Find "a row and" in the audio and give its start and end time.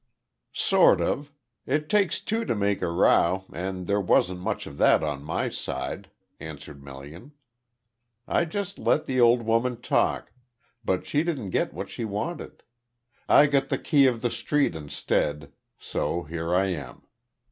2.81-3.85